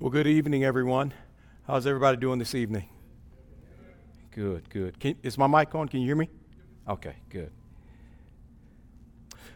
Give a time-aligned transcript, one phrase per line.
[0.00, 1.14] Well, good evening, everyone.
[1.68, 2.88] How's everybody doing this evening?
[4.32, 4.98] Good, good.
[4.98, 5.86] Can, is my mic on?
[5.86, 6.28] Can you hear me?
[6.88, 7.52] Okay, good.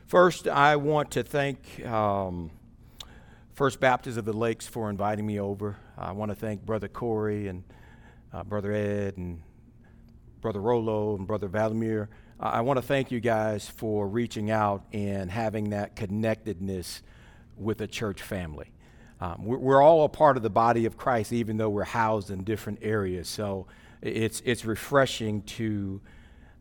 [0.06, 2.53] First, I want to thank um,
[3.53, 5.76] First Baptist of the Lakes for inviting me over.
[5.98, 7.64] I want to thank Brother Corey and
[8.32, 9.42] uh, Brother Ed and
[10.40, 12.06] Brother Rolo and Brother Valimir.
[12.38, 17.02] I want to thank you guys for reaching out and having that connectedness
[17.56, 18.70] with a church family.
[19.20, 22.30] Um, we're, we're, all a part of the body of Christ, even though we're housed
[22.30, 23.29] in different areas.
[23.29, 23.66] So
[24.01, 26.01] it's, it's refreshing to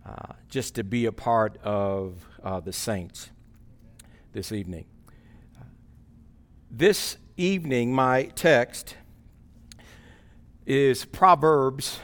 [0.06, 3.30] uh, just to be a part of uh, the saints
[4.34, 4.86] this evening.
[6.72, 8.96] This evening, my text
[10.66, 12.00] is Proverbs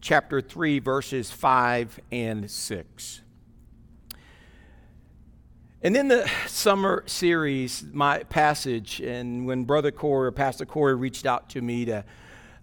[0.00, 3.20] chapter 3, verses 5 and 6.
[5.84, 11.26] And in the summer series, my passage, and when Brother Corey or Pastor Corey reached
[11.26, 12.06] out to me to,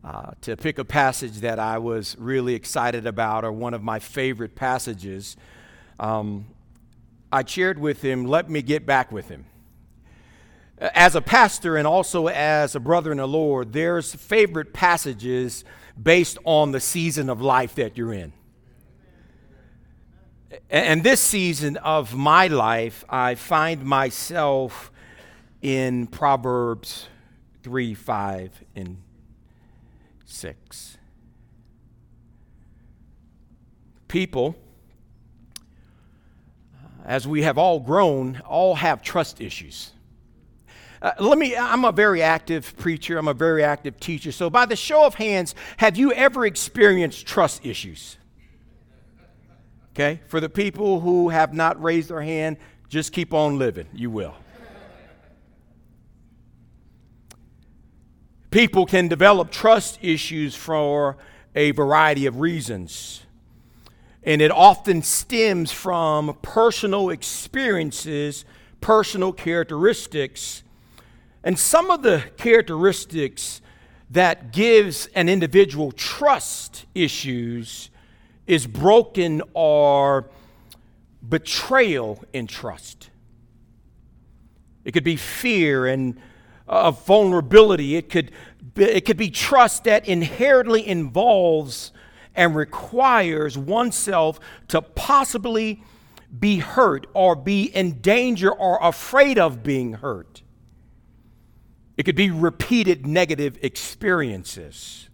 [0.03, 3.99] uh, to pick a passage that I was really excited about or one of my
[3.99, 5.37] favorite passages,
[5.99, 6.47] um,
[7.31, 9.45] I shared with him, let me get back with him.
[10.79, 15.63] As a pastor and also as a brother in the Lord, there's favorite passages
[16.01, 18.33] based on the season of life that you're in.
[20.69, 24.91] And this season of my life, I find myself
[25.61, 27.07] in Proverbs
[27.63, 28.97] 3, 5, and
[30.25, 30.97] 6.
[34.07, 34.55] People,
[37.05, 39.91] as we have all grown, all have trust issues.
[41.01, 44.33] Uh, let me, I'm a very active preacher, I'm a very active teacher.
[44.33, 48.17] So, by the show of hands, have you ever experienced trust issues?
[49.93, 50.21] Okay?
[50.27, 53.87] For the people who have not raised their hand, just keep on living.
[53.93, 54.35] You will.
[58.51, 61.17] People can develop trust issues for
[61.55, 63.23] a variety of reasons.
[64.23, 68.45] And it often stems from personal experiences,
[68.81, 70.63] personal characteristics.
[71.43, 73.61] And some of the characteristics
[74.09, 77.89] that gives an individual trust issues
[78.51, 80.29] is broken or
[81.27, 83.09] betrayal in trust.
[84.83, 86.19] It could be fear and
[86.67, 87.95] uh, vulnerability.
[87.95, 88.31] It could,
[88.73, 91.93] be, it could be trust that inherently involves
[92.35, 95.81] and requires oneself to possibly
[96.37, 100.41] be hurt or be in danger or afraid of being hurt.
[101.95, 105.07] It could be repeated negative experiences.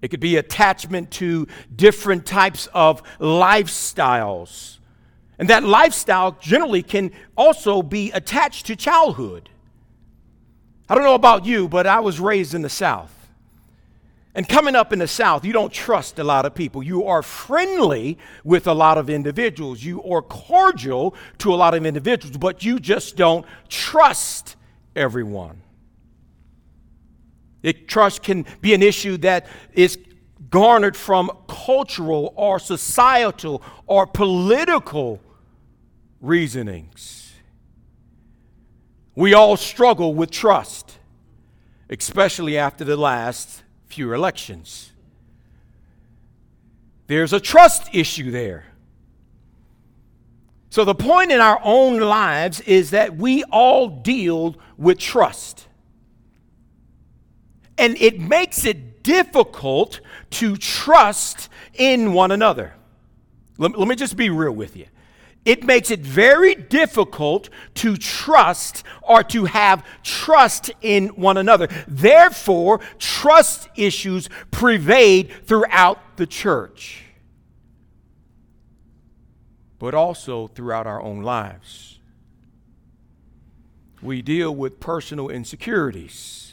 [0.00, 4.78] It could be attachment to different types of lifestyles.
[5.38, 9.48] And that lifestyle generally can also be attached to childhood.
[10.88, 13.14] I don't know about you, but I was raised in the South.
[14.34, 16.82] And coming up in the South, you don't trust a lot of people.
[16.82, 19.82] You are friendly with a lot of individuals.
[19.82, 24.54] You are cordial to a lot of individuals, but you just don't trust
[24.94, 25.62] everyone.
[27.62, 29.98] It, trust can be an issue that is
[30.50, 35.20] garnered from cultural or societal or political
[36.20, 37.32] reasonings.
[39.14, 40.98] We all struggle with trust,
[41.90, 44.92] especially after the last few elections.
[47.08, 48.66] There's a trust issue there.
[50.70, 55.67] So, the point in our own lives is that we all deal with trust.
[57.78, 60.00] And it makes it difficult
[60.30, 62.74] to trust in one another.
[63.56, 64.86] Let, let me just be real with you.
[65.44, 71.68] It makes it very difficult to trust or to have trust in one another.
[71.86, 77.04] Therefore, trust issues pervade throughout the church,
[79.78, 81.98] but also throughout our own lives.
[84.02, 86.47] We deal with personal insecurities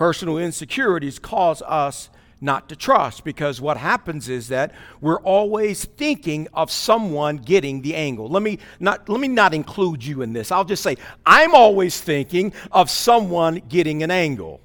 [0.00, 2.08] Personal insecurities cause us
[2.40, 7.94] not to trust because what happens is that we're always thinking of someone getting the
[7.94, 8.26] angle.
[8.26, 10.50] Let me not let me not include you in this.
[10.50, 14.62] I'll just say I'm always thinking of someone getting an angle.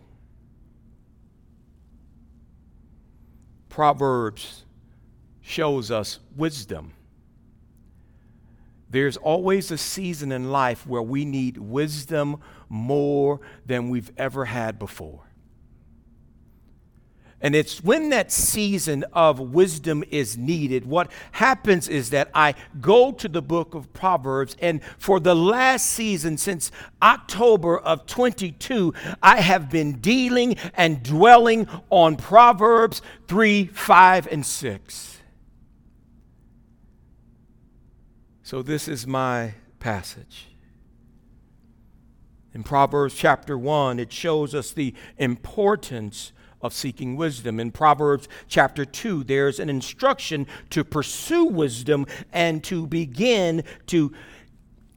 [3.67, 4.63] Proverbs
[5.41, 6.93] shows us wisdom.
[8.95, 12.39] There's always a season in life where we need wisdom
[12.69, 15.19] more than we've ever had before.
[17.41, 23.11] And it's when that season of wisdom is needed, what happens is that I go
[23.11, 26.71] to the book of Proverbs, and for the last season, since
[27.01, 35.14] October of 22, I have been dealing and dwelling on Proverbs 3, 5, and 6.
[38.45, 40.49] So this is my passage.
[42.53, 46.31] In Proverbs chapter 1, it shows us the importance
[46.61, 47.59] of seeking wisdom.
[47.59, 54.13] In Proverbs chapter 2, there's an instruction to pursue wisdom and to begin to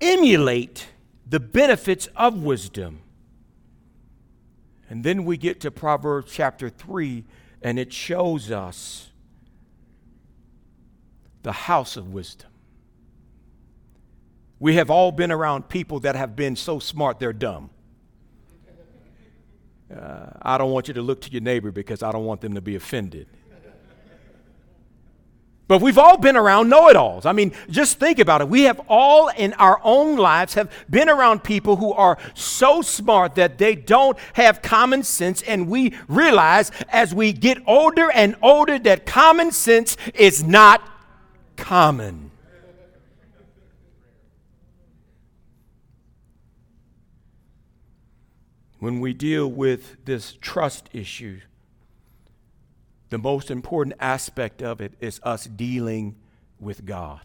[0.03, 0.89] emulate
[1.27, 3.01] the benefits of wisdom.
[4.91, 7.25] And then we get to Proverbs chapter 3,
[7.63, 9.09] and it shows us
[11.45, 12.48] the house of wisdom.
[14.61, 17.71] We have all been around people that have been so smart they're dumb.
[19.95, 22.55] Uh, I don't want you to look to your neighbor because I don't want them
[22.55, 23.27] to be offended.
[25.69, 27.27] But we've all been around know it alls.
[27.27, 28.49] I mean, just think about it.
[28.49, 33.35] We have all in our own lives have been around people who are so smart
[33.35, 35.43] that they don't have common sense.
[35.43, 40.83] And we realize as we get older and older that common sense is not
[41.57, 42.28] common.
[48.79, 51.41] When we deal with this trust issue,
[53.11, 56.17] the most important aspect of it is us dealing
[56.61, 57.21] with God.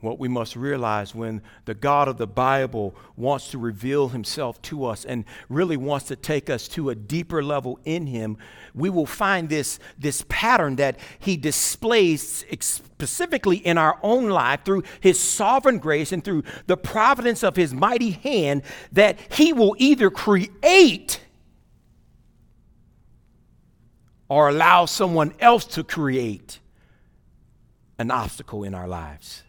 [0.00, 4.84] What we must realize when the God of the Bible wants to reveal himself to
[4.84, 8.36] us and really wants to take us to a deeper level in him,
[8.74, 14.82] we will find this, this pattern that he displays specifically in our own life through
[15.00, 18.62] his sovereign grace and through the providence of his mighty hand
[18.92, 21.20] that he will either create
[24.28, 26.60] or allow someone else to create
[27.98, 29.42] an obstacle in our lives.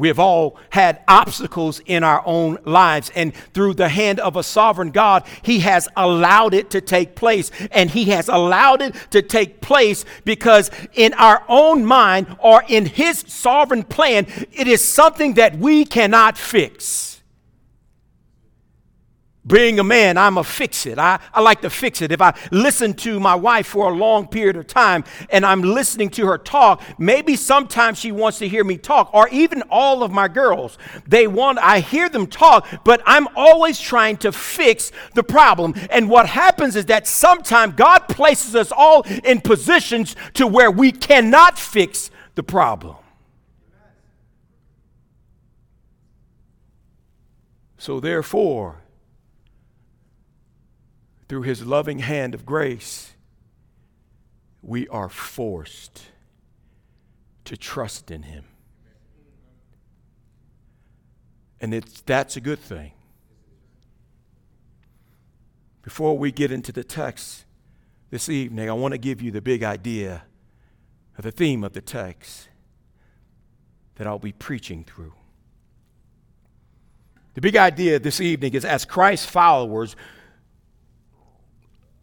[0.00, 4.42] We have all had obstacles in our own lives, and through the hand of a
[4.42, 7.50] sovereign God, He has allowed it to take place.
[7.70, 12.86] And He has allowed it to take place because, in our own mind or in
[12.86, 17.09] His sovereign plan, it is something that we cannot fix
[19.46, 20.98] being a man, I'm a fix it.
[20.98, 22.12] I, I like to fix it.
[22.12, 26.10] If I listen to my wife for a long period of time and I'm listening
[26.10, 30.12] to her talk, maybe sometimes she wants to hear me talk, or even all of
[30.12, 30.76] my girls.
[31.06, 35.74] They want, I hear them talk, but I'm always trying to fix the problem.
[35.88, 40.92] And what happens is that sometimes God places us all in positions to where we
[40.92, 42.96] cannot fix the problem.
[47.78, 48.79] So therefore,
[51.30, 53.12] through his loving hand of grace,
[54.62, 56.06] we are forced
[57.44, 58.42] to trust in him.
[61.60, 62.90] And it's, that's a good thing.
[65.82, 67.44] Before we get into the text
[68.10, 70.24] this evening, I want to give you the big idea
[71.16, 72.48] of the theme of the text
[73.94, 75.14] that I'll be preaching through.
[77.34, 79.94] The big idea this evening is as Christ's followers,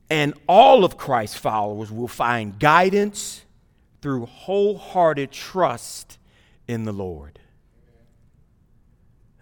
[0.09, 3.43] and all of Christ's followers will find guidance
[4.01, 6.17] through wholehearted trust
[6.67, 7.39] in the Lord.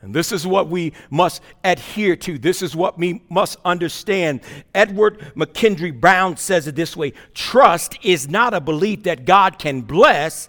[0.01, 2.37] And this is what we must adhere to.
[2.37, 4.41] This is what we must understand.
[4.73, 9.81] Edward McKendree Brown says it this way Trust is not a belief that God can
[9.81, 10.47] bless,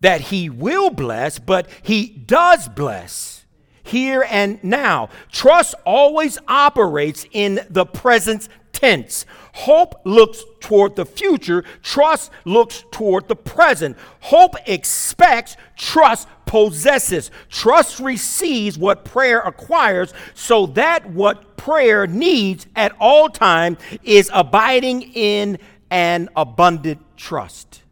[0.00, 3.44] that He will bless, but He does bless
[3.82, 5.10] here and now.
[5.30, 8.48] Trust always operates in the present
[8.80, 9.26] tense.
[9.52, 13.96] Hope looks toward the future, trust looks toward the present.
[14.20, 17.30] Hope expects, trust possesses.
[17.48, 25.02] Trust receives what prayer acquires, so that what prayer needs at all time is abiding
[25.02, 25.58] in
[25.90, 27.82] an abundant trust.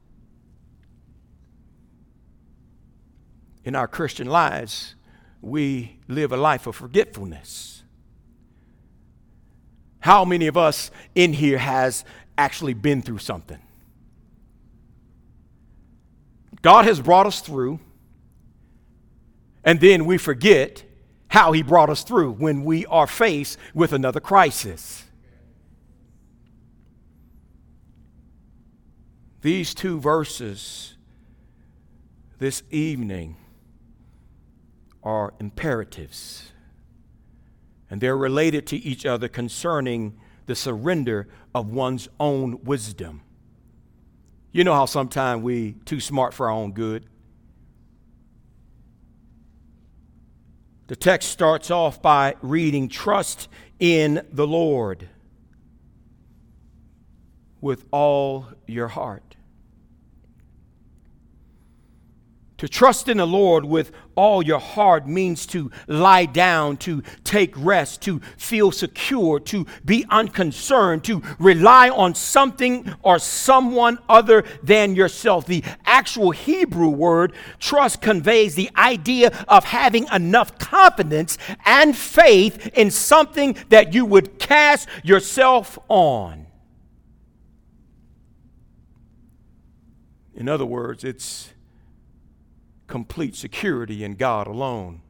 [3.64, 4.94] In our Christian lives,
[5.42, 7.77] we live a life of forgetfulness.
[10.00, 12.04] How many of us in here has
[12.36, 13.58] actually been through something?
[16.62, 17.80] God has brought us through,
[19.64, 20.84] and then we forget
[21.28, 25.04] how He brought us through when we are faced with another crisis.
[29.40, 30.96] These two verses
[32.38, 33.36] this evening
[35.02, 36.52] are imperatives
[37.90, 43.22] And they're related to each other concerning the surrender of one's own wisdom.
[44.52, 47.06] You know how sometimes we too smart for our own good.
[50.88, 55.08] The text starts off by reading, Trust in the Lord
[57.60, 59.27] with all your heart.
[62.58, 67.54] To trust in the Lord with all your heart means to lie down, to take
[67.56, 74.96] rest, to feel secure, to be unconcerned, to rely on something or someone other than
[74.96, 75.46] yourself.
[75.46, 82.90] The actual Hebrew word trust conveys the idea of having enough confidence and faith in
[82.90, 86.48] something that you would cast yourself on.
[90.34, 91.52] In other words, it's
[92.88, 95.02] complete security in God alone.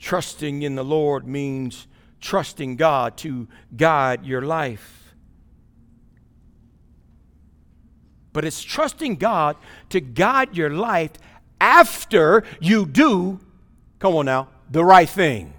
[0.00, 1.86] Trusting in the Lord means
[2.20, 5.14] trusting God to guide your life.
[8.32, 9.56] But it's trusting God
[9.90, 11.12] to guide your life
[11.60, 13.40] after you do,
[13.98, 15.54] come on now, the right thing.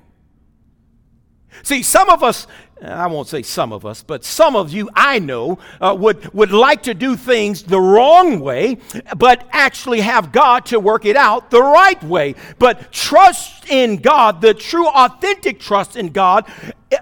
[1.63, 2.45] See, some of us
[2.81, 6.51] I won't say some of us, but some of you I know uh, would, would
[6.51, 8.77] like to do things the wrong way,
[9.15, 12.35] but actually have God to work it out the right way.
[12.59, 16.45] But trust in God, the true, authentic trust in God,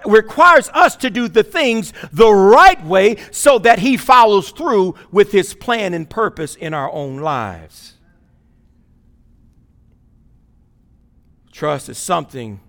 [0.06, 5.32] requires us to do the things the right way so that He follows through with
[5.32, 7.94] His plan and purpose in our own lives.
[11.52, 12.60] Trust is something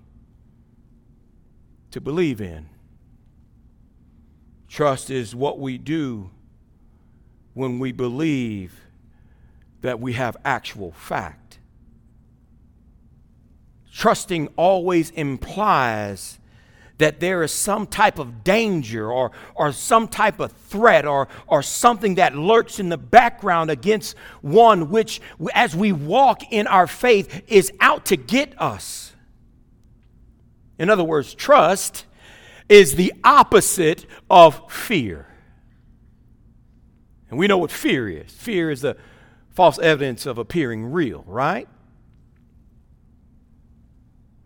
[1.92, 2.70] to believe in.
[4.78, 6.30] Trust is what we do
[7.56, 8.80] when we believe
[9.82, 11.58] that we have actual fact.
[13.92, 16.38] Trusting always implies
[17.00, 21.64] that there is some type of danger or, or some type of threat or, or
[21.64, 25.20] something that lurks in the background against one which,
[25.56, 29.16] as we walk in our faith, is out to get us.
[30.78, 32.06] In other words, trust
[32.70, 35.28] is the opposite of fear.
[37.30, 38.98] And we know what fear is fear is the
[39.50, 41.68] false evidence of appearing real, right?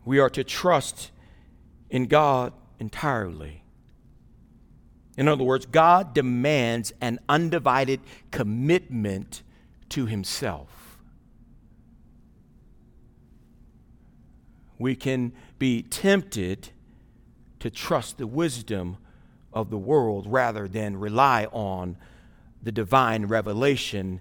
[0.06, 1.12] We are to trust
[1.90, 3.64] in God entirely.
[5.18, 8.00] In other words, God demands an undivided
[8.32, 9.44] commitment
[9.90, 10.98] to Himself.
[14.80, 16.70] We can be tempted
[17.62, 18.98] to trust the wisdom
[19.54, 21.98] of the world rather than rely on
[22.62, 24.20] the divine revelation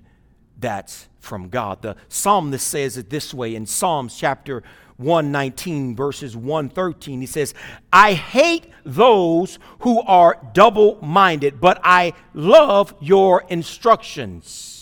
[0.59, 1.83] that's from God.
[1.83, 4.63] The psalmist says it this way in Psalms chapter
[4.99, 7.55] 119 verses 113 he says
[7.91, 14.80] i hate those who are double minded but i love your instructions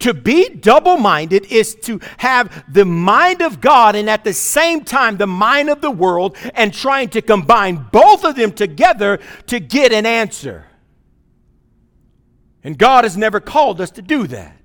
[0.00, 4.84] to be double minded is to have the mind of God and at the same
[4.84, 9.60] time the mind of the world and trying to combine both of them together to
[9.60, 10.66] get an answer.
[12.64, 14.56] And God has never called us to do that.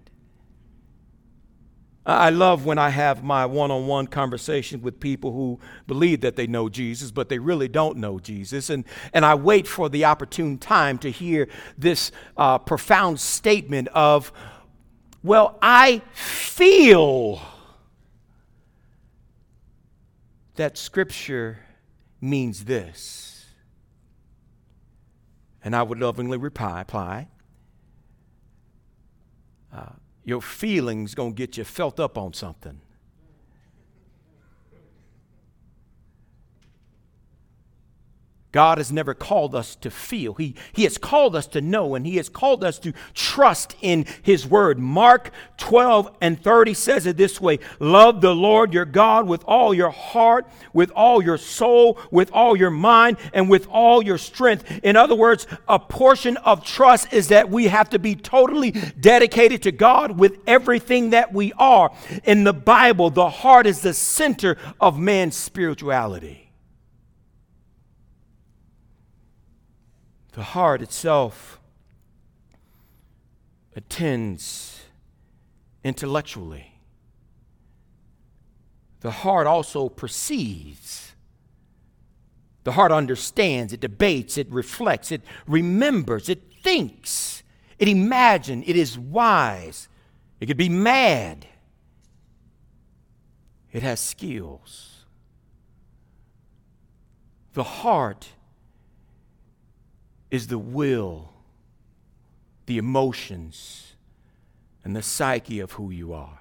[2.04, 6.36] I love when I have my one on one conversation with people who believe that
[6.36, 8.72] they know Jesus, but they really don't know Jesus.
[8.72, 14.34] And, and I wait for the opportune time to hear this uh, profound statement of,
[15.24, 17.42] well, I feel
[20.56, 21.60] that Scripture
[22.20, 23.46] means this.
[25.64, 26.84] And I would lovingly reply,
[29.74, 32.82] uh, your feelings to get you felt up on something.
[38.52, 40.34] God has never called us to feel.
[40.34, 44.06] He, he has called us to know, and He has called us to trust in
[44.22, 44.78] His Word.
[44.78, 49.74] Mark 12 and 30 says it this way Love the Lord your God with all
[49.74, 54.80] your heart, with all your soul, with all your mind, and with all your strength.
[54.84, 59.64] In other words, a portion of trust is that we have to be totally dedicated
[59.64, 61.92] to God with everything that we are.
[62.26, 66.41] In the Bible, the heart is the center of man's spirituality.
[70.34, 71.60] The heart itself
[73.76, 74.82] attends
[75.84, 76.80] intellectually.
[79.02, 81.14] The heart also perceives.
[82.64, 87.42] The heart understands, it debates, it reflects, it remembers, it thinks,
[87.80, 89.90] it imagines, it is wise.
[90.40, 91.48] It could be mad.
[93.72, 95.06] it has skills.
[97.54, 98.28] The heart
[100.32, 101.30] is the will,
[102.66, 103.94] the emotions,
[104.84, 106.40] and the psyche of who you are.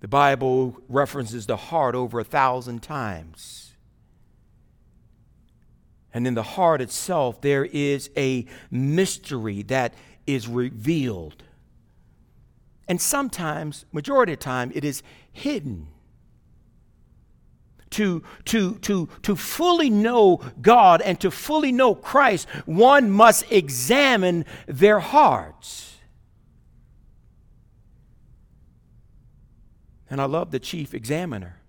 [0.00, 3.72] The Bible references the heart over a thousand times.
[6.12, 9.94] And in the heart itself, there is a mystery that
[10.26, 11.42] is revealed.
[12.86, 15.88] And sometimes, majority of time, it is hidden.
[17.94, 24.44] To, to, to, to fully know God and to fully know Christ, one must examine
[24.66, 25.94] their hearts.
[30.10, 31.60] And I love the chief examiner.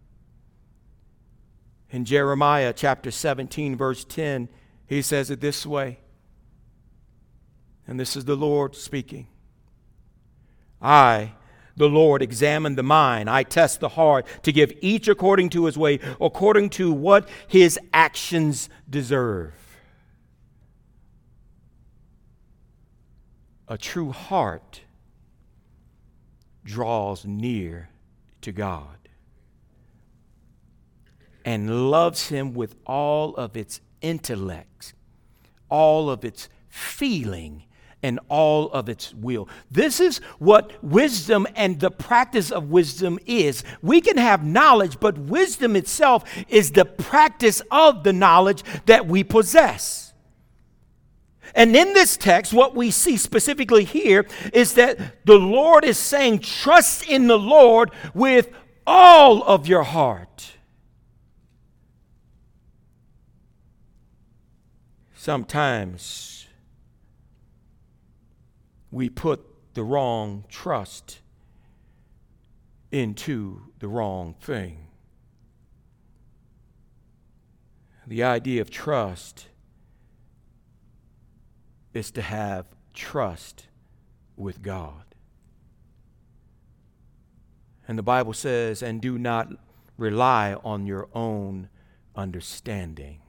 [1.90, 4.50] In Jeremiah chapter 17, verse 10,
[4.88, 6.00] he says it this way.
[7.88, 9.28] And this is the Lord speaking.
[10.82, 11.34] I,
[11.76, 13.30] the Lord, examine the mind.
[13.30, 17.80] I test the heart to give each according to his way, according to what his
[17.94, 19.54] actions deserve.
[23.68, 24.82] A true heart
[26.64, 27.90] draws near
[28.42, 28.96] to God
[31.46, 34.94] and loves Him with all of its intellect,
[35.70, 37.64] all of its feeling,
[38.04, 39.50] and all of its will.
[39.72, 43.64] This is what wisdom and the practice of wisdom is.
[43.82, 49.24] We can have knowledge, but wisdom itself is the practice of the knowledge that we
[49.24, 50.14] possess.
[51.54, 56.40] And in this text, what we see specifically here is that the Lord is saying,
[56.40, 58.50] Trust in the Lord with
[58.86, 60.52] all of your heart.
[65.16, 66.35] Sometimes
[68.96, 71.20] we put the wrong trust
[72.94, 74.88] into the wrong thing.
[78.08, 79.48] The idea of trust
[81.94, 83.68] is to have trust
[84.38, 85.04] with God.
[87.90, 89.50] And the Bible says, and do not
[89.98, 91.68] rely on your own
[92.16, 93.20] understanding.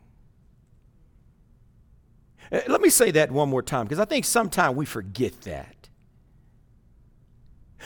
[2.50, 5.88] Uh, let me say that one more time because I think sometimes we forget that.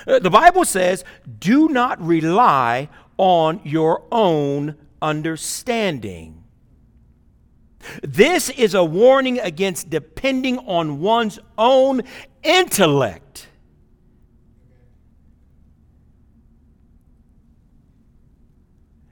[0.07, 1.05] Uh, the Bible says,
[1.38, 6.44] do not rely on your own understanding.
[8.03, 12.03] This is a warning against depending on one's own
[12.42, 13.49] intellect.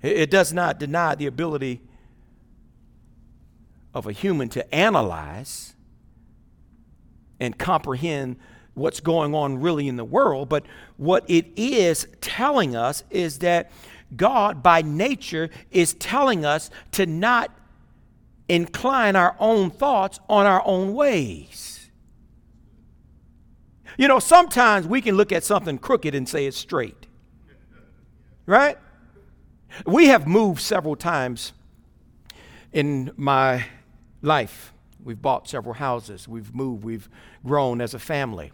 [0.03, 1.81] It does not deny the ability
[3.99, 5.75] of a human to analyze
[7.41, 8.37] and comprehend
[8.75, 10.65] what's going on really in the world, but
[10.97, 13.71] what it is telling us is that
[14.17, 17.51] God, by nature, is telling us to not
[18.49, 21.91] incline our own thoughts on our own ways.
[23.99, 27.07] You know, sometimes we can look at something crooked and say it's straight,
[28.47, 28.79] right?
[29.85, 31.53] We have moved several times
[32.73, 33.65] in my
[34.23, 34.73] life.
[35.03, 37.09] We've bought several houses, we've moved, we've
[37.45, 38.53] grown as a family.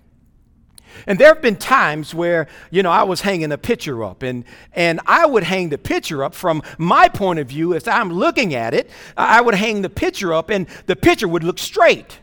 [1.07, 4.44] And there have been times where, you know, I was hanging a picture up, and,
[4.72, 7.74] and I would hang the picture up from my point of view.
[7.74, 11.42] As I'm looking at it, I would hang the picture up, and the picture would
[11.42, 12.18] look straight.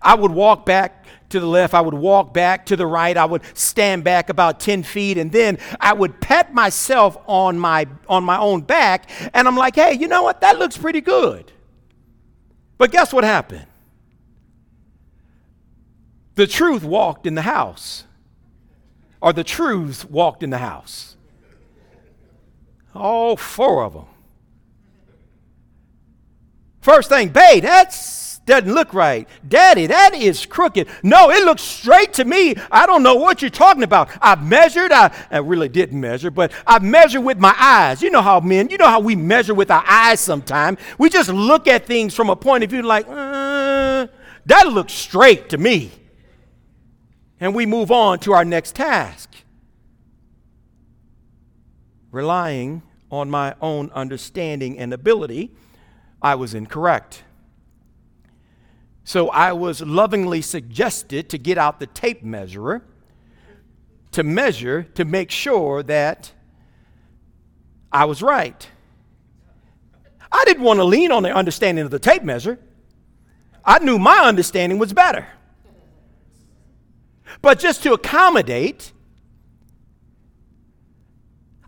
[0.00, 3.24] I would walk back to the left, I would walk back to the right, I
[3.24, 8.24] would stand back about 10 feet, and then I would pat myself on my, on
[8.24, 10.40] my own back, and I'm like, hey, you know what?
[10.42, 11.50] That looks pretty good.
[12.76, 13.66] But guess what happened?
[16.34, 18.04] The truth walked in the house,
[19.20, 21.16] or the truths walked in the house.
[22.94, 24.06] All four of them.
[26.80, 29.26] First thing, babe, that's doesn't look right.
[29.46, 30.88] Daddy, that is crooked.
[31.02, 32.54] No, it looks straight to me.
[32.70, 34.10] I don't know what you're talking about.
[34.20, 34.92] I've measured.
[34.92, 38.02] I, I really didn't measure, but I've measured with my eyes.
[38.02, 40.78] You know how men, you know how we measure with our eyes sometimes.
[40.98, 44.08] We just look at things from a point of view like, uh,
[44.46, 45.90] that looks straight to me.
[47.40, 49.30] And we move on to our next task.
[52.10, 55.50] Relying on my own understanding and ability,
[56.22, 57.23] I was incorrect.
[59.04, 62.82] So I was lovingly suggested to get out the tape measurer
[64.12, 66.32] to measure to make sure that
[67.92, 68.68] I was right.
[70.32, 72.58] I didn't want to lean on the understanding of the tape measure.
[73.64, 75.26] I knew my understanding was better.
[77.42, 78.92] But just to accommodate,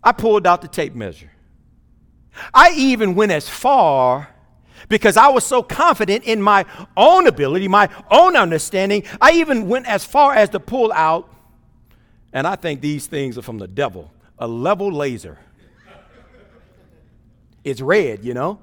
[0.03, 1.31] I pulled out the tape measure.
[2.53, 4.29] I even went as far
[4.89, 9.03] because I was so confident in my own ability, my own understanding.
[9.21, 11.33] I even went as far as to pull out,
[12.33, 15.37] and I think these things are from the devil a level laser.
[17.63, 18.59] It's red, you know?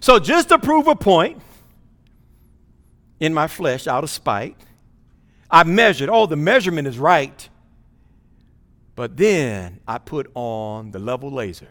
[0.00, 1.42] So, just to prove a point
[3.18, 4.56] in my flesh out of spite,
[5.50, 6.10] I measured.
[6.10, 7.48] Oh, the measurement is right.
[8.94, 11.68] But then I put on the level laser.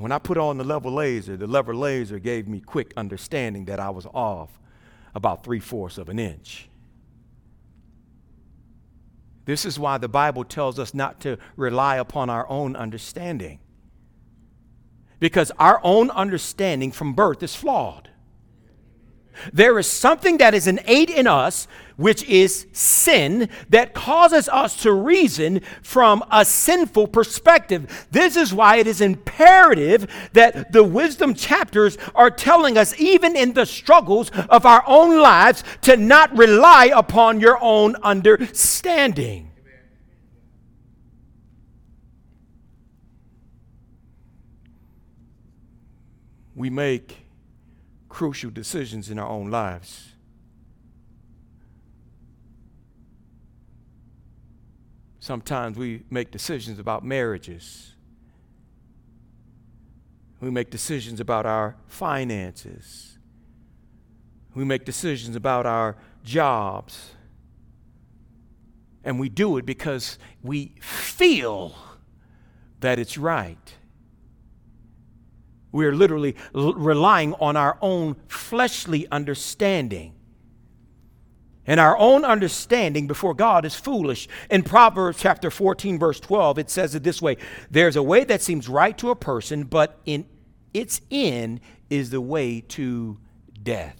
[0.00, 3.78] When I put on the level laser, the level laser gave me quick understanding that
[3.78, 4.58] I was off
[5.14, 6.70] about three fourths of an inch.
[9.44, 13.58] This is why the Bible tells us not to rely upon our own understanding.
[15.18, 18.09] Because our own understanding from birth is flawed.
[19.52, 21.66] There is something that is innate in us,
[21.96, 28.06] which is sin, that causes us to reason from a sinful perspective.
[28.10, 33.52] This is why it is imperative that the wisdom chapters are telling us, even in
[33.52, 39.50] the struggles of our own lives, to not rely upon your own understanding.
[46.54, 47.16] We make
[48.10, 50.10] crucial decisions in our own lives.
[55.20, 57.94] Sometimes we make decisions about marriages.
[60.40, 63.18] We make decisions about our finances.
[64.54, 67.12] We make decisions about our jobs.
[69.04, 71.74] And we do it because we feel
[72.80, 73.74] that it's right.
[75.72, 80.14] We're literally l- relying on our own fleshly understanding.
[81.66, 84.28] And our own understanding before God is foolish.
[84.50, 87.36] In Proverbs chapter 14, verse 12, it says it this way
[87.70, 90.26] There's a way that seems right to a person, but in
[90.74, 93.18] its end is the way to
[93.62, 93.96] death.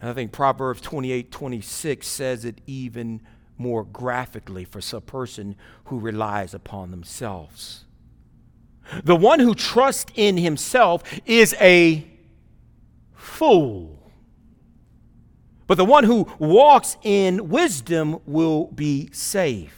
[0.00, 3.20] I think Proverbs 28, 26 says it even
[3.58, 7.84] more graphically for some person who relies upon themselves.
[9.04, 12.06] The one who trusts in himself is a
[13.14, 14.10] fool.
[15.66, 19.74] But the one who walks in wisdom will be safe.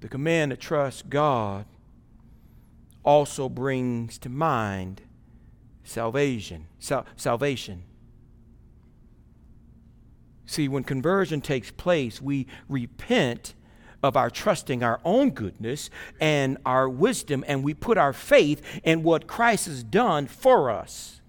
[0.00, 1.66] The command to trust God
[3.04, 5.02] also brings to mind
[5.82, 6.66] salvation.
[6.78, 7.82] Sal- salvation.
[10.48, 13.52] See, when conversion takes place, we repent
[14.02, 15.90] of our trusting our own goodness
[16.22, 21.20] and our wisdom, and we put our faith in what Christ has done for us.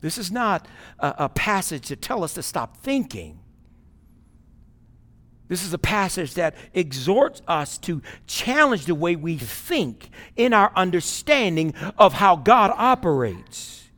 [0.00, 0.66] This is not
[0.98, 3.38] a, a passage to tell us to stop thinking.
[5.50, 10.70] This is a passage that exhorts us to challenge the way we think in our
[10.76, 13.88] understanding of how God operates.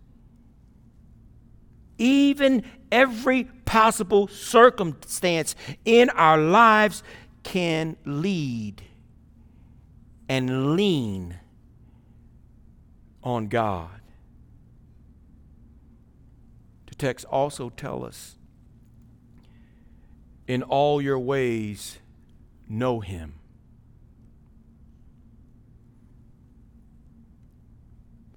[1.99, 7.03] Even every possible circumstance in our lives
[7.43, 8.81] can lead
[10.31, 11.38] and lean
[13.23, 14.01] on God.
[16.87, 18.37] The text also tells us
[20.47, 21.99] in all your ways,
[22.69, 23.35] know him.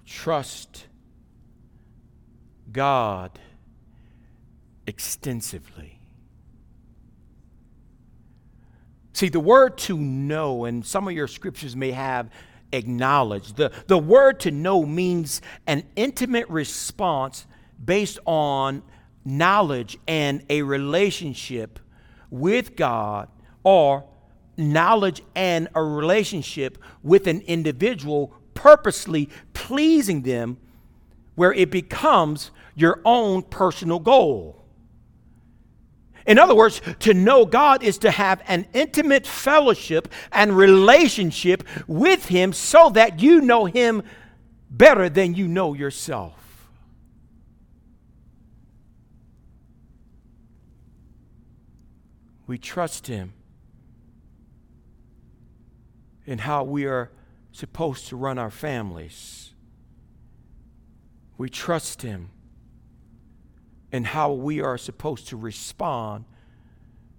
[0.04, 0.86] Trust
[2.72, 3.38] God
[4.86, 5.98] extensively.
[9.12, 12.30] See, the word to know, and some of your scriptures may have
[12.72, 17.46] acknowledged, the, the word to know means an intimate response
[17.82, 18.82] based on
[19.24, 21.78] knowledge and a relationship
[22.30, 23.28] with God
[23.62, 24.04] or
[24.56, 30.58] knowledge and a relationship with an individual, purposely pleasing them,
[31.34, 34.64] where it becomes your own personal goal.
[36.26, 42.26] In other words, to know God is to have an intimate fellowship and relationship with
[42.26, 44.02] Him so that you know Him
[44.68, 46.45] better than you know yourself.
[52.46, 53.32] We trust Him
[56.24, 57.10] in how we are
[57.52, 59.52] supposed to run our families.
[61.38, 62.30] We trust Him
[63.92, 66.24] in how we are supposed to respond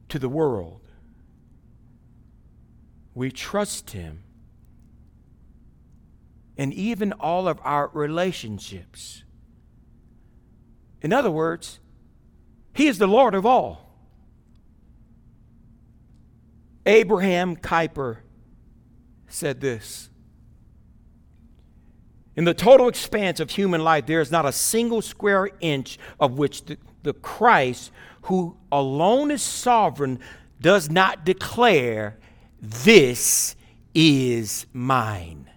[0.10, 0.82] to the world.
[3.14, 4.22] we trust Him.
[6.56, 9.24] And even all of our relationships.
[11.02, 11.80] In other words,
[12.74, 13.87] He is the Lord of all.
[16.88, 18.20] Abraham Kuyper
[19.28, 20.10] said this
[22.36, 26.40] In the total expanse of human life, there is not a single square inch of
[26.40, 27.92] which the, the Christ,
[28.24, 30.20] who alone is sovereign,
[30.62, 32.18] does not declare,
[32.62, 33.56] This
[33.94, 35.50] is mine.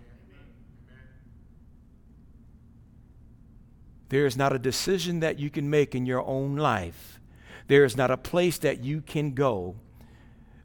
[4.09, 7.21] There is not a decision that you can make in your own life.
[7.69, 9.77] There is not a place that you can go.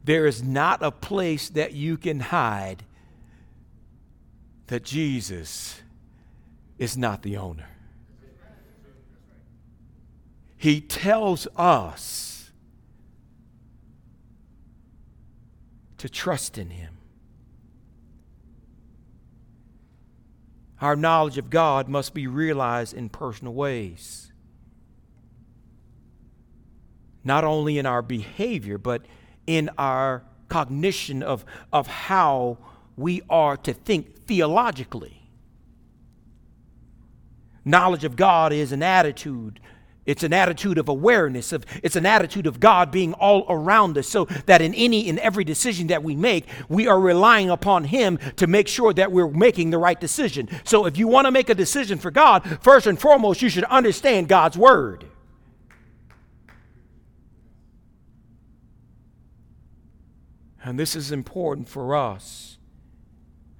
[0.06, 2.84] There is not a place that you can hide
[4.68, 5.82] that Jesus
[6.78, 7.68] is not the owner.
[10.56, 12.52] He tells us
[15.98, 16.98] to trust in Him.
[20.80, 24.30] Our knowledge of God must be realized in personal ways.
[27.24, 29.04] Not only in our behavior, but
[29.46, 32.58] in our cognition of, of how
[32.96, 35.22] we are to think theologically.
[37.64, 39.60] Knowledge of God is an attitude.
[40.06, 44.08] It's an attitude of awareness of it's an attitude of God being all around us
[44.08, 48.18] so that in any and every decision that we make, we are relying upon him
[48.36, 50.48] to make sure that we're making the right decision.
[50.62, 53.64] So if you want to make a decision for God, first and foremost you should
[53.64, 55.06] understand God's word.
[60.66, 62.58] And this is important for us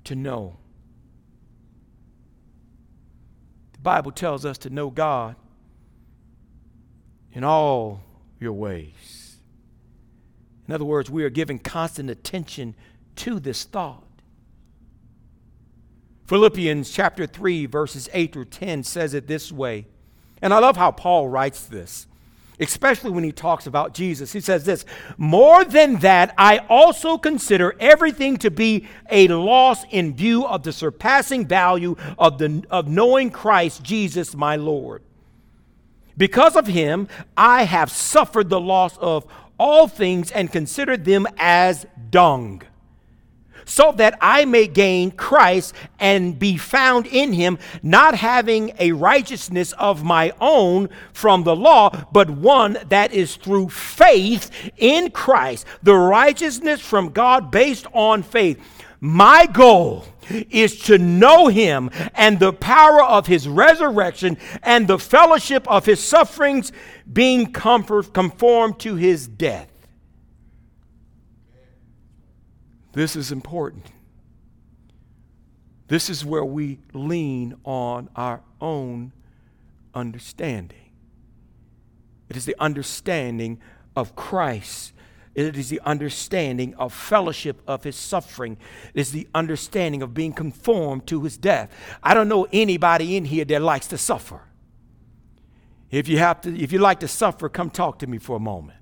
[0.02, 0.56] to know.
[3.74, 5.36] The Bible tells us to know God
[7.32, 8.02] in all
[8.40, 9.36] your ways.
[10.66, 12.74] In other words, we are giving constant attention
[13.14, 14.02] to this thought.
[16.26, 19.86] Philippians chapter 3, verses 8 through 10 says it this way.
[20.42, 22.08] And I love how Paul writes this
[22.60, 24.32] especially when he talks about Jesus.
[24.32, 24.84] He says this
[25.16, 30.72] More than that, I also consider everything to be a loss in view of the
[30.72, 35.02] surpassing value of, the, of knowing Christ Jesus my Lord.
[36.16, 39.26] Because of him, I have suffered the loss of
[39.58, 42.62] all things and consider them as dung
[43.66, 49.72] so that I may gain Christ and be found in him, not having a righteousness
[49.72, 55.94] of my own from the law, but one that is through faith in Christ, the
[55.94, 58.58] righteousness from God based on faith.
[59.00, 65.68] My goal is to know him and the power of his resurrection and the fellowship
[65.68, 66.72] of his sufferings,
[67.12, 69.68] being comfort, conformed to his death
[72.96, 73.84] This is important.
[75.86, 79.12] This is where we lean on our own
[79.94, 80.92] understanding.
[82.30, 83.60] It is the understanding
[83.94, 84.94] of Christ.
[85.34, 88.56] It is the understanding of fellowship of his suffering.
[88.94, 91.70] It is the understanding of being conformed to his death.
[92.02, 94.40] I don't know anybody in here that likes to suffer.
[95.90, 98.40] If you have to, if you like to suffer, come talk to me for a
[98.40, 98.75] moment.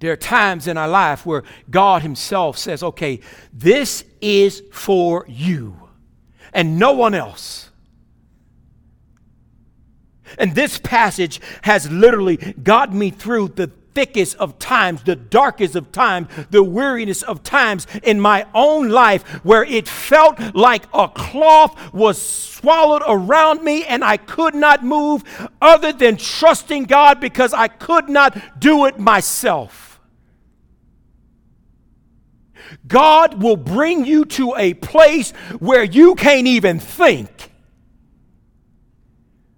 [0.00, 3.20] There are times in our life where God Himself says, okay,
[3.52, 5.86] this is for you
[6.52, 7.70] and no one else.
[10.38, 15.90] And this passage has literally got me through the thickest of times, the darkest of
[15.90, 21.94] times, the weariness of times in my own life where it felt like a cloth
[21.94, 25.24] was swallowed around me and I could not move
[25.62, 29.98] other than trusting God because I could not do it myself.
[32.86, 37.50] God will bring you to a place where you can't even think.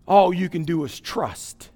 [0.07, 1.71] All you can do is trust.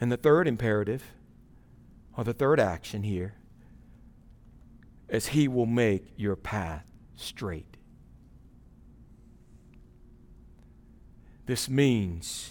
[0.00, 1.04] And the third imperative,
[2.16, 3.34] or the third action here,
[5.08, 6.84] is He will make your path
[7.16, 7.76] straight.
[11.46, 12.50] This means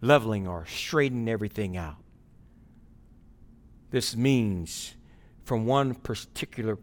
[0.00, 1.98] leveling or straightening everything out.
[3.90, 4.94] This means,
[5.44, 6.78] from one particular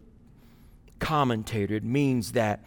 [1.00, 2.64] commentator, it means that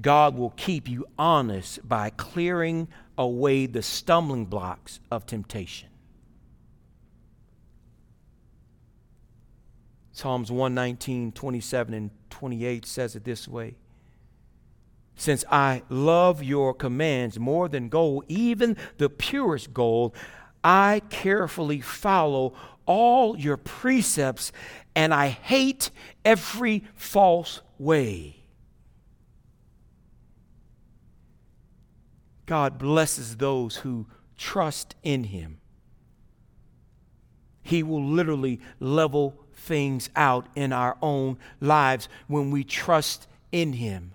[0.00, 5.89] God will keep you honest by clearing away the stumbling blocks of temptation.
[10.12, 13.76] Psalms 119, 27, and 28 says it this way
[15.14, 20.14] Since I love your commands more than gold, even the purest gold,
[20.62, 22.54] I carefully follow
[22.86, 24.52] all your precepts
[24.94, 25.90] and I hate
[26.24, 28.36] every false way.
[32.46, 35.60] God blesses those who trust in Him.
[37.62, 44.12] He will literally level things out in our own lives when we trust in Him.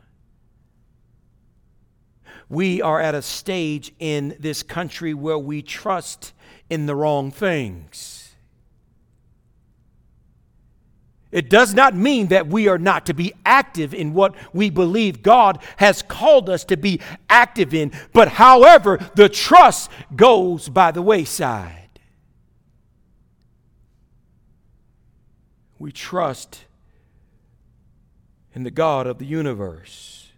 [2.49, 6.33] We are at a stage in this country where we trust
[6.69, 8.35] in the wrong things.
[11.31, 15.21] It does not mean that we are not to be active in what we believe
[15.21, 21.01] God has called us to be active in, but however, the trust goes by the
[21.01, 21.84] wayside.
[25.85, 26.65] We trust
[28.55, 30.31] in the God of the universe.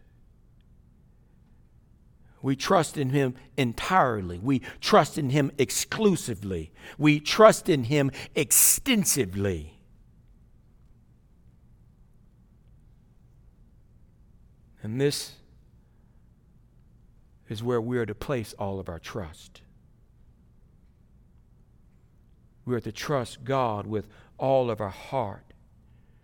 [2.41, 4.39] We trust in Him entirely.
[4.39, 6.73] We trust in Him exclusively.
[6.97, 9.79] We trust in Him extensively.
[14.83, 15.31] And this
[17.47, 19.61] is where we are to place all of our trust.
[22.65, 25.43] We are to trust God with all of our heart.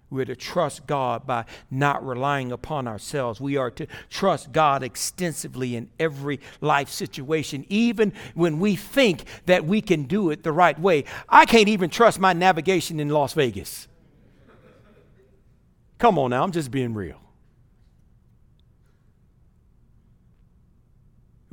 [0.10, 3.41] We are to trust God by not relying upon ourselves.
[3.41, 9.65] We are to trust God extensively in every life situation, even when we think that
[9.65, 11.06] we can do it the right way.
[11.28, 13.88] I can't even trust my navigation in Las Vegas.
[15.97, 17.19] Come on now, I'm just being real.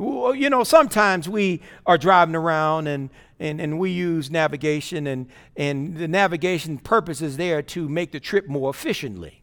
[0.00, 5.96] You know, sometimes we are driving around and, and, and we use navigation, and, and
[5.96, 9.42] the navigation purpose is there to make the trip more efficiently.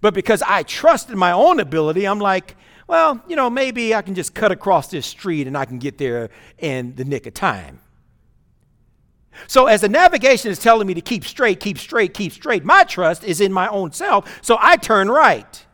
[0.00, 4.02] But because I trust in my own ability, I'm like, well, you know, maybe I
[4.02, 7.34] can just cut across this street and I can get there in the nick of
[7.34, 7.80] time.
[9.48, 12.84] So, as the navigation is telling me to keep straight, keep straight, keep straight, my
[12.84, 15.65] trust is in my own self, so I turn right.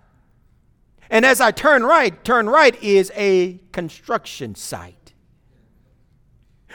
[1.13, 5.13] And as I turn right, turn right is a construction site.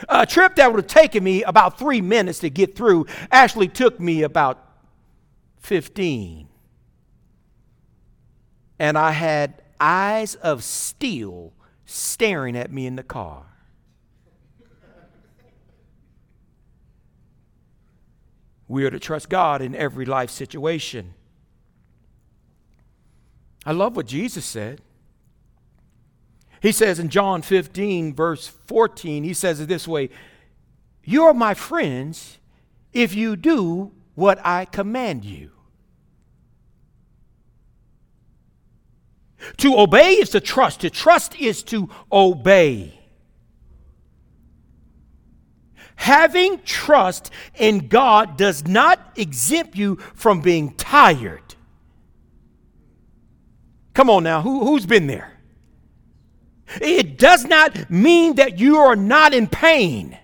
[0.08, 3.98] A trip that would have taken me about three minutes to get through actually took
[3.98, 4.64] me about
[5.58, 6.48] 15.
[8.78, 11.52] And I had eyes of steel
[11.84, 13.44] staring at me in the car.
[18.68, 21.14] We are to trust God in every life situation.
[23.64, 24.80] I love what Jesus said.
[26.60, 30.10] He says in John 15, verse 14, he says it this way
[31.04, 32.38] You are my friends
[32.92, 35.50] if you do what I command you.
[39.58, 42.98] To obey is to trust, to trust is to obey.
[45.96, 51.47] Having trust in God does not exempt you from being tired.
[53.94, 55.32] Come on now, who, who's been there?
[56.80, 60.18] It does not mean that you are not in pain.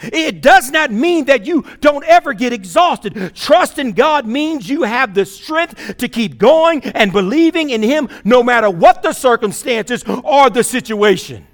[0.00, 3.34] It does not mean that you don't ever get exhausted.
[3.34, 8.08] Trust in God means you have the strength to keep going and believing in Him
[8.24, 11.46] no matter what the circumstances or the situation.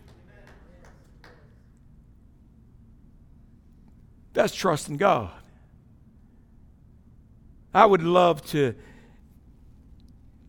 [4.34, 5.30] That's trust in God.
[7.72, 8.74] I would love to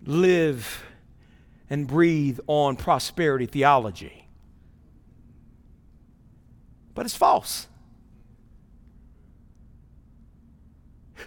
[0.05, 0.83] live
[1.69, 4.27] and breathe on prosperity theology.
[6.93, 7.67] But it's false.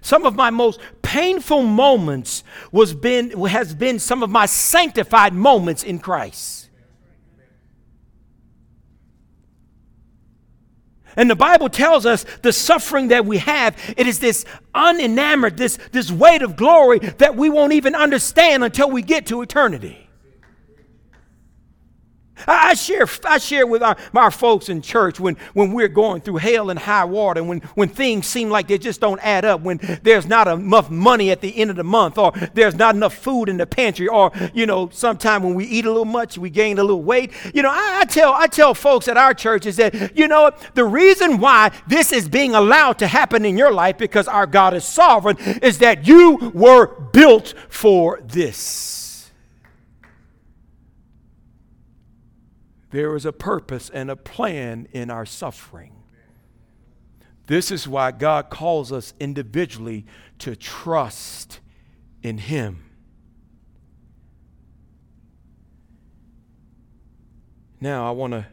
[0.00, 5.82] Some of my most painful moments was been, has been some of my sanctified moments
[5.82, 6.67] in Christ.
[11.16, 14.44] And the Bible tells us the suffering that we have, it is this
[14.75, 19.42] unenamored, this, this weight of glory that we won't even understand until we get to
[19.42, 20.08] eternity.
[22.46, 26.37] I, share, I share with our, our folks in church when, when we're going through
[26.37, 29.81] hell and high water, when, when things seem like they just don't add up, when
[30.02, 33.48] there's not enough money at the end of the month, or there's not enough food
[33.48, 36.79] in the pantry, or, you know, sometime when we eat a little much, we gain
[36.79, 37.33] a little weight.
[37.54, 40.85] You know, I, I tell, I tell folks at our churches that, you know, the
[40.85, 44.85] reason why this is being allowed to happen in your life because our God is
[44.85, 49.08] sovereign is that you were built for this.
[52.90, 55.92] There is a purpose and a plan in our suffering.
[57.46, 60.06] This is why God calls us individually
[60.38, 61.60] to trust
[62.22, 62.84] in Him.
[67.80, 68.46] Now, I want to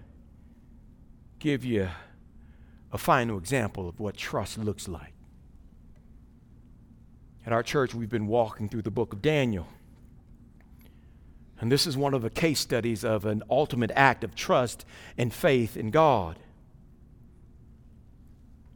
[1.40, 1.90] give you
[2.92, 5.14] a final example of what trust looks like.
[7.46, 9.68] At our church, we've been walking through the book of Daniel.
[11.60, 14.86] And this is one of the case studies of an ultimate act of trust
[15.18, 16.38] and faith in God.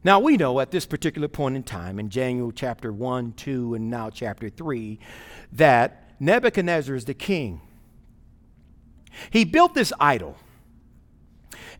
[0.02, 3.90] Now, we know at this particular point in time, in Daniel chapter 1, 2, and
[3.90, 4.98] now chapter 3,
[5.52, 7.60] that Nebuchadnezzar is the king.
[9.28, 10.36] He built this idol,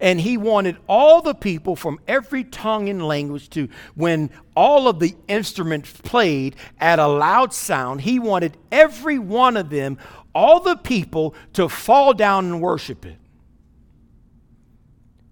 [0.00, 4.98] and he wanted all the people from every tongue and language to, when all of
[4.98, 9.96] the instruments played at a loud sound, he wanted every one of them,
[10.34, 13.18] all the people, to fall down and worship it.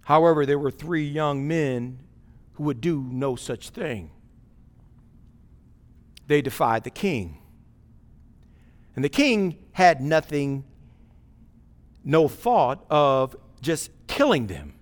[0.03, 1.99] However, there were three young men
[2.55, 4.11] who would do no such thing.
[6.27, 7.39] They defied the king.
[8.97, 10.65] And the king had nothing,
[12.05, 14.75] no thought of just killing them.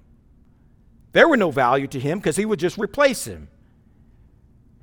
[1.12, 3.48] There were no value to him because he would just replace him.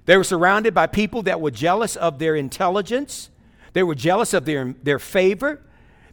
[0.05, 3.29] They were surrounded by people that were jealous of their intelligence,
[3.73, 5.61] they were jealous of their, their favor,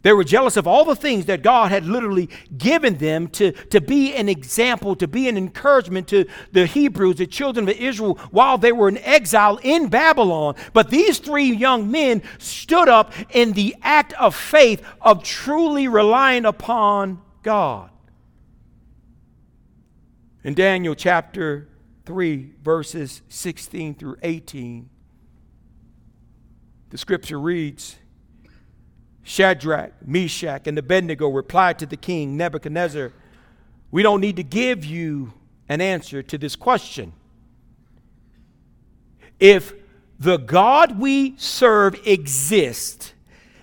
[0.03, 3.79] they were jealous of all the things that God had literally given them to, to
[3.79, 8.57] be an example, to be an encouragement to the Hebrews, the children of Israel, while
[8.57, 10.55] they were in exile in Babylon.
[10.73, 16.45] But these three young men stood up in the act of faith of truly relying
[16.45, 17.91] upon God.
[20.43, 21.69] In Daniel chapter
[22.07, 24.89] 3, verses 16 through 18,
[26.91, 27.97] the scripture reads,
[29.23, 33.13] Shadrach, Meshach, and Abednego replied to the king Nebuchadnezzar,
[33.89, 35.33] We don't need to give you
[35.69, 37.13] an answer to this question.
[39.39, 39.73] If
[40.19, 43.13] the God we serve exists,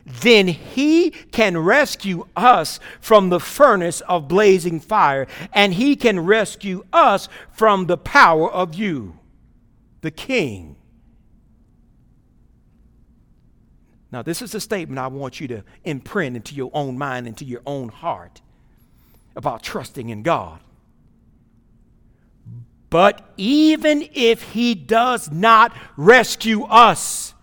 [0.07, 6.85] then he can rescue us from the furnace of blazing fire, and he can rescue
[6.95, 9.19] us from the power of you,
[10.01, 10.77] the king.
[14.11, 17.45] Now, this is a statement I want you to imprint into your own mind, into
[17.45, 18.41] your own heart
[19.37, 20.61] about trusting in God.
[22.91, 27.35] But even if He does not rescue us,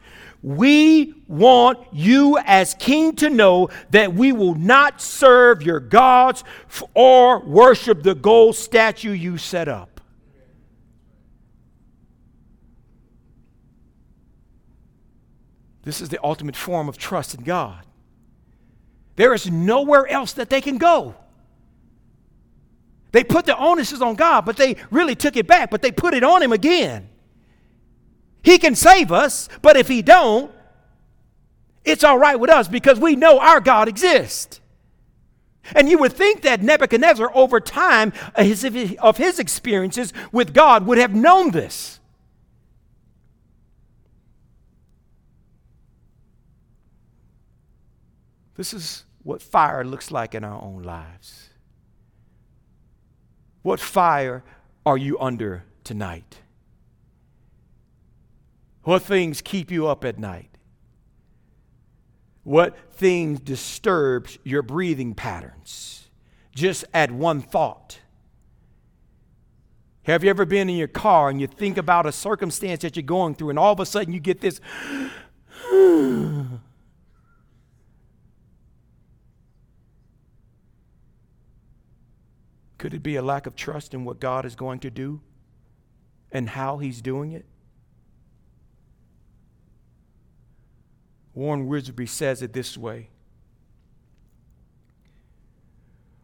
[0.42, 6.44] we want you as king to know that we will not serve your gods
[6.94, 9.95] or worship the gold statue you set up.
[15.86, 17.86] This is the ultimate form of trust in God.
[19.16, 21.16] There is nowhere else that they can go.
[23.14, 26.14] They put the onuses on God, but they really took it back, but they put
[26.14, 27.08] it on him again.
[28.44, 30.52] He can save us, but if he don't,
[31.86, 34.60] it's all right with us because we know our God exists.
[35.74, 41.16] And you would think that Nebuchadnezzar, over time of his experiences with God, would have
[41.16, 42.00] known this.
[48.56, 51.50] This is what fire looks like in our own lives.
[53.62, 54.44] What fire
[54.86, 56.40] are you under tonight?
[58.84, 60.50] What things keep you up at night?
[62.44, 66.10] What things disturbs your breathing patterns?
[66.54, 68.00] Just at one thought.
[70.04, 73.02] Have you ever been in your car and you think about a circumstance that you're
[73.02, 74.62] going through, and all of a sudden you get this
[82.86, 85.20] Could it be a lack of trust in what God is going to do
[86.32, 87.48] and how He's doing it?
[91.34, 93.10] Warren Wiersbe says it this way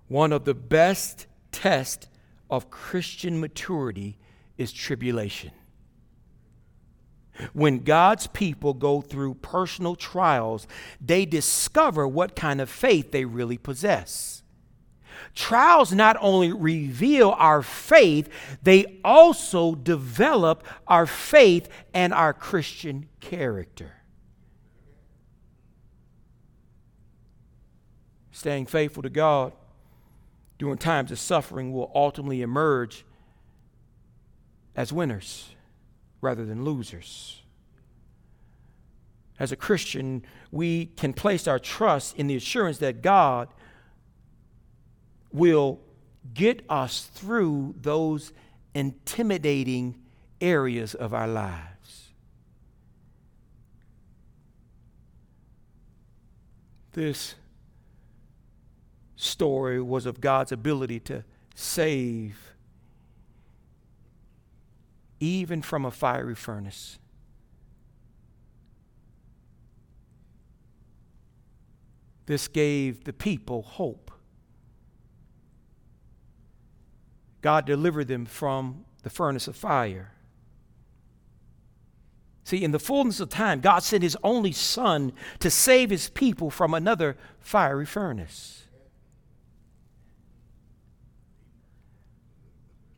[0.08, 2.08] One of the best tests
[2.48, 4.20] of Christian maturity
[4.56, 5.54] is tribulation.
[7.54, 10.68] When God's people go through personal trials,
[11.04, 14.41] they discover what kind of faith they really possess.
[15.36, 18.30] Trials not only reveal our faith,
[18.64, 23.94] they also develop our faith and our Christian character.
[28.32, 29.54] Staying faithful to God
[30.58, 33.06] during times of suffering will ultimately emerge
[34.76, 35.56] as winners
[36.22, 37.42] rather than losers.
[39.40, 43.48] As a Christian, we can place our trust in the assurance that God
[45.32, 45.80] will
[46.34, 48.34] get us through those
[48.74, 49.96] intimidating
[50.40, 52.10] areas of our lives.
[56.94, 57.36] This
[59.16, 61.24] story was of God's ability to
[61.56, 62.54] save
[65.20, 66.98] even from a fiery furnace.
[72.26, 74.11] This gave the people hope.
[77.42, 80.14] God delivered them from the furnace of fire.
[82.44, 86.50] See, in the fullness of time, God sent His only Son to save His people
[86.50, 88.64] from another fiery furnace.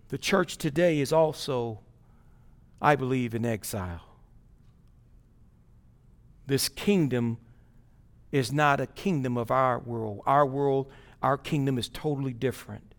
[0.09, 1.79] The church today is also,
[2.81, 4.01] I believe, in exile.
[6.45, 7.37] This kingdom
[8.31, 10.21] is not a kingdom of our world.
[10.25, 10.91] Our world,
[11.21, 12.92] our kingdom is totally different.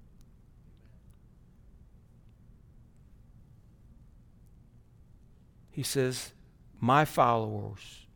[5.75, 6.33] He says,
[6.81, 8.07] My followers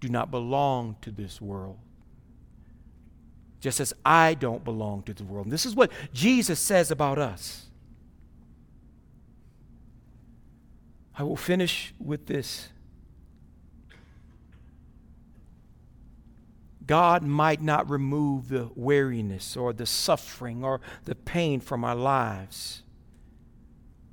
[0.00, 1.78] do not belong to this world.
[3.60, 5.48] Just as I don't belong to the world.
[5.48, 7.66] This is what Jesus says about us.
[11.16, 12.70] I will finish with this.
[16.88, 22.82] God might not remove the weariness or the suffering or the pain from our lives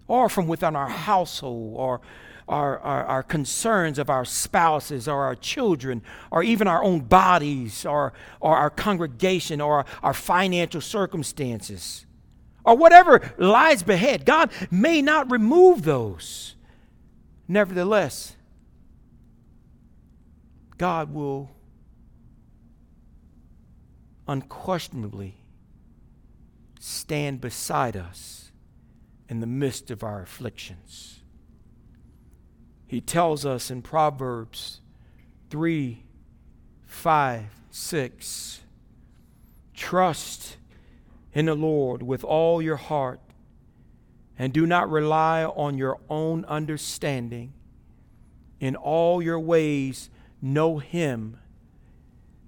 [0.07, 2.01] or from within our household or
[2.47, 7.85] our, our, our, concerns of our spouses or our children or even our own bodies
[7.85, 12.05] or, or our congregation or our financial circumstances
[12.63, 14.25] or whatever lies ahead.
[14.25, 16.55] God may not remove those.
[17.47, 18.35] Nevertheless,
[20.77, 21.51] God will
[24.27, 25.37] unquestionably
[26.79, 28.51] stand beside us
[29.29, 31.12] in the midst of our afflictions.
[32.93, 34.79] He tells us in Proverbs
[35.49, 36.03] 3
[36.85, 38.61] 5, 6
[39.73, 40.57] Trust
[41.33, 43.19] in the Lord with all your heart
[44.37, 47.53] and do not rely on your own understanding.
[48.59, 51.39] In all your ways, know Him,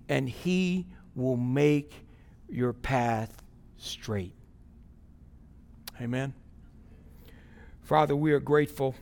[0.07, 0.85] and He
[1.15, 2.05] will make
[2.47, 3.41] your path
[3.77, 4.35] straight.
[5.99, 6.35] Amen.
[7.81, 8.93] Father, we are grateful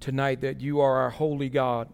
[0.00, 1.88] tonight that you are our holy God.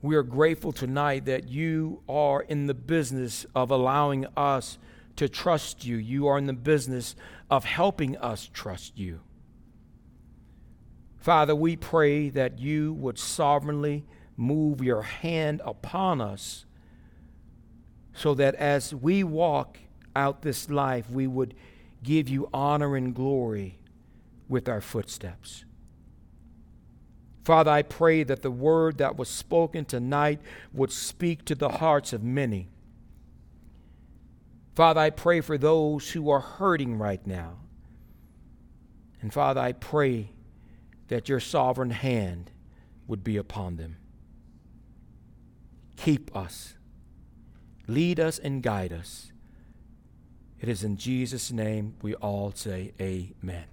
[0.00, 4.78] We are grateful tonight that you are in the business of allowing us
[5.16, 5.96] to trust you.
[5.96, 7.16] You are in the business
[7.50, 9.20] of helping us trust you.
[11.16, 14.04] Father, we pray that you would sovereignly
[14.36, 16.66] move your hand upon us
[18.12, 19.78] so that as we walk
[20.14, 21.54] out this life, we would
[22.02, 23.78] give you honor and glory
[24.48, 25.64] with our footsteps.
[27.46, 30.40] Father, I pray that the word that was spoken tonight
[30.72, 32.68] would speak to the hearts of many.
[34.74, 37.58] Father, I pray for those who are hurting right now.
[39.22, 40.32] And Father, I pray
[41.08, 42.50] that your sovereign hand
[43.06, 43.96] would be upon them.
[45.96, 46.74] Keep us
[47.86, 49.30] Lead us and guide us.
[50.60, 53.66] It is in Jesus' name we all say, Amen.